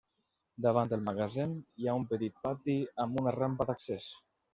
Davant 0.65 0.93
el 0.95 1.03
magatzem 1.09 1.53
hi 1.81 1.87
ha 1.91 1.95
un 1.99 2.07
petit 2.13 2.39
pati 2.47 2.75
amb 3.05 3.21
una 3.23 3.35
rampa 3.37 3.69
d'accés. 3.73 4.09